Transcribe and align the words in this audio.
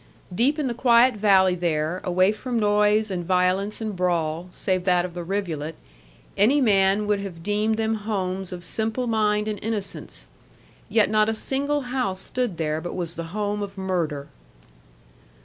Deep 0.33 0.57
in 0.57 0.65
the 0.65 0.73
quiet 0.73 1.13
valley 1.13 1.53
there, 1.53 2.01
away 2.03 2.31
from 2.31 2.57
noise, 2.57 3.11
and 3.11 3.23
violence, 3.23 3.79
and 3.79 3.95
brawl, 3.95 4.49
save 4.51 4.83
that 4.83 5.05
of 5.05 5.13
the 5.13 5.23
rivulet, 5.23 5.75
any 6.35 6.59
man 6.59 7.05
would 7.05 7.19
have 7.19 7.43
deemed 7.43 7.77
them 7.77 7.93
homes 7.93 8.51
of 8.51 8.63
simple 8.63 9.05
mind 9.05 9.47
and 9.47 9.59
innocence. 9.61 10.25
Yet 10.89 11.11
not 11.11 11.29
a 11.29 11.35
single 11.35 11.81
house 11.81 12.19
stood 12.19 12.57
there 12.57 12.81
but 12.81 12.95
was 12.95 13.13
the 13.13 13.25
home 13.25 13.61
of 13.61 13.77
murder. 13.77 14.27